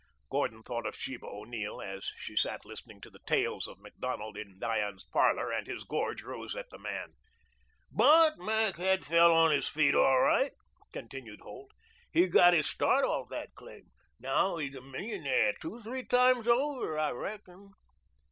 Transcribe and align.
Gordon 0.31 0.63
thought 0.63 0.87
of 0.87 0.95
Sheba 0.95 1.27
O'Neill 1.27 1.79
as 1.79 2.05
she 2.17 2.35
sat 2.35 2.65
listening 2.65 3.01
to 3.01 3.11
the 3.11 3.19
tales 3.27 3.67
of 3.67 3.77
Macdonald 3.77 4.35
in 4.35 4.57
Diane's 4.57 5.03
parlor 5.05 5.51
and 5.51 5.67
his 5.67 5.83
gorge 5.83 6.23
rose 6.23 6.55
at 6.55 6.71
the 6.71 6.79
man. 6.79 7.13
"But 7.91 8.39
Mac 8.39 8.77
had 8.77 9.05
fell 9.05 9.31
on 9.31 9.51
his 9.51 9.67
feet 9.67 9.93
all 9.93 10.19
right," 10.21 10.53
continued 10.91 11.41
Holt. 11.41 11.69
"He 12.11 12.25
got 12.27 12.55
his 12.55 12.65
start 12.67 13.05
off 13.05 13.29
that 13.29 13.53
claim. 13.53 13.91
Now 14.19 14.57
he's 14.57 14.73
a 14.73 14.81
millionaire 14.81 15.53
two 15.61 15.75
or 15.75 15.83
three 15.83 16.03
times 16.03 16.47
over, 16.47 16.97
I 16.97 17.11
reckon." 17.11 17.73